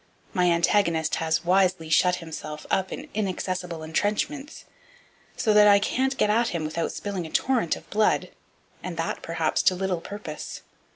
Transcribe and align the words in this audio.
My 0.33 0.49
antagonist 0.49 1.17
has 1.17 1.45
wisely 1.45 1.87
shut 1.91 2.15
himself 2.15 2.65
up 2.71 2.91
in 2.91 3.07
inaccessible 3.13 3.83
entrenchments, 3.83 4.65
so 5.37 5.53
that 5.53 5.67
I 5.67 5.77
can't 5.77 6.17
get 6.17 6.31
at 6.31 6.47
him 6.47 6.65
without 6.65 6.91
spilling 6.91 7.27
a 7.27 7.29
torrent 7.29 7.75
of 7.75 7.87
blood, 7.91 8.29
and 8.81 8.97
that 8.97 9.21
perhaps 9.21 9.61
to 9.61 9.75
little 9.75 10.01
purpose. 10.01 10.63